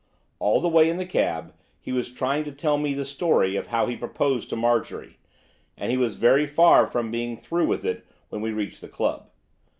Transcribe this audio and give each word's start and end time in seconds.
All 0.39 0.59
the 0.59 0.67
way 0.67 0.89
in 0.89 0.97
the 0.97 1.05
cab 1.05 1.53
he 1.79 1.91
was 1.91 2.11
trying 2.11 2.43
to 2.45 2.51
tell 2.51 2.79
me 2.79 2.95
the 2.95 3.05
story 3.05 3.55
of 3.55 3.67
how 3.67 3.85
he 3.85 3.95
proposed 3.95 4.49
to 4.49 4.55
Marjorie, 4.55 5.19
and 5.77 5.91
he 5.91 5.97
was 5.97 6.15
very 6.15 6.47
far 6.47 6.87
from 6.87 7.11
being 7.11 7.37
through 7.37 7.67
with 7.67 7.85
it 7.85 8.03
when 8.29 8.41
we 8.41 8.49
reached 8.51 8.81
the 8.81 8.87
club. 8.89 9.29